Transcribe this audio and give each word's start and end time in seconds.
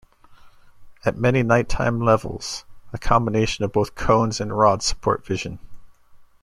At 1.05 1.19
many 1.19 1.43
night-time 1.43 1.99
levels, 2.01 2.65
a 2.91 2.97
combination 2.97 3.63
of 3.65 3.71
both 3.71 3.93
cones 3.93 4.41
and 4.41 4.51
rods 4.57 4.85
supports 4.85 5.27
vision. 5.27 5.59